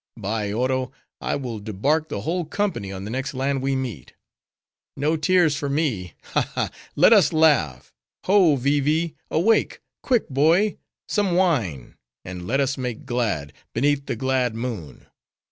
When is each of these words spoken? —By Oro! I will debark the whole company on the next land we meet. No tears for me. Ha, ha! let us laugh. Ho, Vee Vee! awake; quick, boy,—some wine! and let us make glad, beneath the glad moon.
—By 0.17 0.51
Oro! 0.51 0.91
I 1.21 1.35
will 1.35 1.59
debark 1.59 2.09
the 2.09 2.21
whole 2.21 2.43
company 2.43 2.91
on 2.91 3.03
the 3.05 3.11
next 3.11 3.35
land 3.35 3.61
we 3.61 3.75
meet. 3.75 4.15
No 4.97 5.15
tears 5.15 5.55
for 5.55 5.69
me. 5.69 6.13
Ha, 6.33 6.41
ha! 6.55 6.69
let 6.95 7.13
us 7.13 7.31
laugh. 7.31 7.93
Ho, 8.23 8.55
Vee 8.55 8.79
Vee! 8.79 9.15
awake; 9.29 9.79
quick, 10.01 10.27
boy,—some 10.27 11.35
wine! 11.35 11.97
and 12.25 12.47
let 12.47 12.59
us 12.59 12.79
make 12.79 13.05
glad, 13.05 13.53
beneath 13.75 14.07
the 14.07 14.15
glad 14.15 14.55
moon. 14.55 15.05